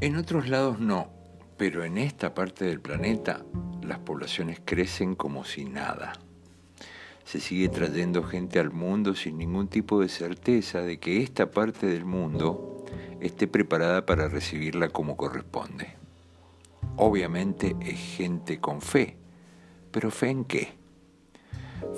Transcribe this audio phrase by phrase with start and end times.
[0.00, 1.10] En otros lados no,
[1.56, 3.44] pero en esta parte del planeta
[3.82, 6.12] las poblaciones crecen como si nada.
[7.24, 11.86] Se sigue trayendo gente al mundo sin ningún tipo de certeza de que esta parte
[11.86, 12.84] del mundo
[13.20, 15.96] esté preparada para recibirla como corresponde.
[16.94, 19.16] Obviamente es gente con fe,
[19.90, 20.74] pero fe en qué?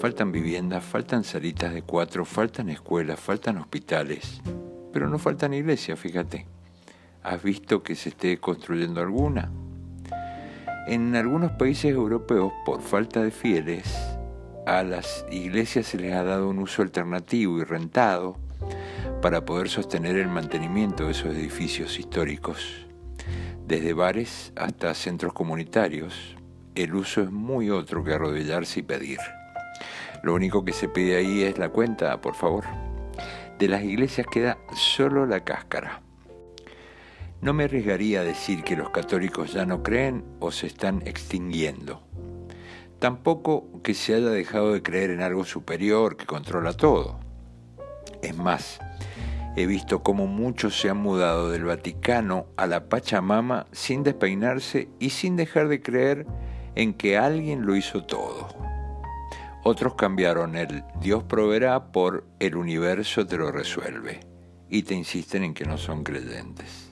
[0.00, 4.40] Faltan viviendas, faltan salitas de cuatro, faltan escuelas, faltan hospitales,
[4.92, 6.46] pero no faltan iglesias, fíjate.
[7.22, 9.50] ¿Has visto que se esté construyendo alguna?
[10.86, 13.92] En algunos países europeos, por falta de fieles,
[14.66, 18.36] a las iglesias se les ha dado un uso alternativo y rentado
[19.20, 22.86] para poder sostener el mantenimiento de esos edificios históricos.
[23.66, 26.36] Desde bares hasta centros comunitarios,
[26.74, 29.18] el uso es muy otro que arrodillarse y pedir.
[30.22, 32.64] Lo único que se pide ahí es la cuenta, por favor.
[33.58, 36.02] De las iglesias queda solo la cáscara.
[37.40, 42.02] No me arriesgaría a decir que los católicos ya no creen o se están extinguiendo.
[42.98, 47.20] Tampoco que se haya dejado de creer en algo superior que controla todo.
[48.22, 48.80] Es más,
[49.54, 55.10] he visto cómo muchos se han mudado del Vaticano a la Pachamama sin despeinarse y
[55.10, 56.26] sin dejar de creer
[56.74, 58.48] en que alguien lo hizo todo.
[59.62, 64.20] Otros cambiaron el Dios proveerá por el universo te lo resuelve
[64.68, 66.88] y te insisten en que no son creyentes.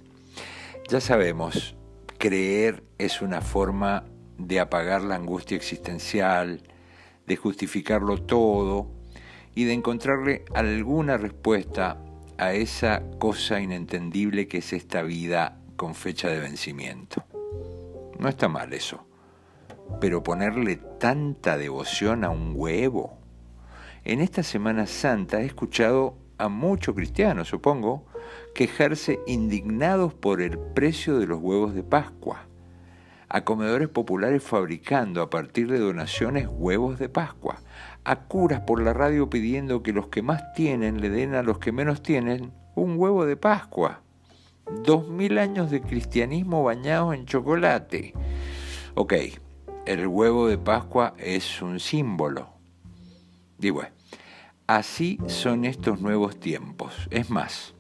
[0.89, 1.75] Ya sabemos,
[2.17, 4.05] creer es una forma
[4.39, 6.63] de apagar la angustia existencial,
[7.27, 8.93] de justificarlo todo
[9.57, 12.01] y de encontrarle alguna respuesta
[12.39, 17.25] a esa cosa inentendible que es esta vida con fecha de vencimiento.
[18.21, 19.09] No está mal eso,
[20.01, 23.19] pero ponerle tanta devoción a un huevo.
[24.05, 28.07] En esta Semana Santa he escuchado a muchos cristianos, supongo,
[28.55, 32.47] quejarse indignados por el precio de los huevos de Pascua,
[33.29, 37.61] a comedores populares fabricando a partir de donaciones huevos de Pascua,
[38.05, 41.59] a curas por la radio pidiendo que los que más tienen le den a los
[41.59, 44.03] que menos tienen un huevo de Pascua.
[44.85, 48.15] Dos mil años de cristianismo bañados en chocolate.
[48.95, 49.15] Ok,
[49.87, 52.51] el huevo de Pascua es un símbolo.
[53.59, 53.83] Digo,
[54.67, 57.09] así son estos nuevos tiempos.
[57.11, 57.76] Es más,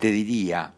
[0.00, 0.72] te diría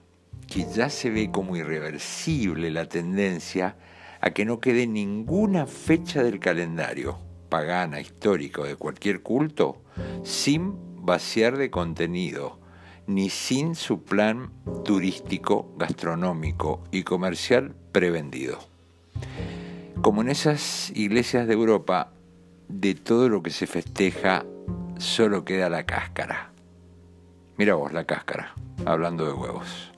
[0.49, 3.77] que ya se ve como irreversible la tendencia
[4.21, 7.19] a que no quede ninguna fecha del calendario
[7.49, 9.77] pagana, histórico, de cualquier culto,
[10.25, 10.75] sin
[11.05, 12.59] vaciar de contenido,
[13.07, 14.51] ni sin su plan
[14.85, 18.59] turístico, gastronómico y comercial prevendido.
[20.01, 22.11] Como en esas iglesias de Europa,
[22.69, 24.47] de todo lo que se festeja
[24.97, 26.52] solo queda la cáscara.
[27.57, 28.55] Mira vos la cáscara,
[28.87, 29.93] hablando de huevos.